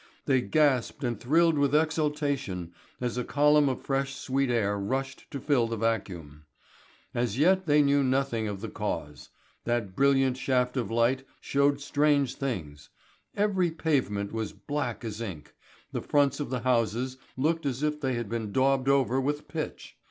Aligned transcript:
They 0.25 0.41
gasped 0.41 1.03
and 1.03 1.19
thrilled 1.19 1.59
with 1.59 1.75
exultation 1.75 2.73
as 2.99 3.19
a 3.19 3.23
column 3.23 3.69
of 3.69 3.83
fresh 3.83 4.15
sweet 4.15 4.49
air 4.49 4.75
rushed 4.79 5.29
to 5.29 5.39
fill 5.39 5.67
the 5.67 5.77
vacuum. 5.77 6.45
As 7.13 7.37
yet 7.37 7.67
they 7.67 7.83
knew 7.83 8.03
nothing 8.03 8.47
of 8.47 8.61
the 8.61 8.67
cause. 8.69 9.29
That 9.65 9.95
brilliant 9.95 10.37
shaft 10.37 10.75
of 10.75 10.89
light 10.89 11.23
showed 11.39 11.81
strange 11.81 12.33
things. 12.33 12.89
Every 13.35 13.69
pavement 13.69 14.31
was 14.31 14.53
black 14.53 15.05
as 15.05 15.21
ink, 15.21 15.53
the 15.91 16.01
fronts 16.01 16.39
of 16.39 16.49
the 16.49 16.61
houses 16.61 17.17
looked 17.37 17.67
as 17.67 17.83
if 17.83 18.01
they 18.01 18.13
had 18.15 18.27
been 18.27 18.51
daubed 18.51 18.89
over 18.89 19.21
with 19.21 19.47
pitch. 19.47 19.97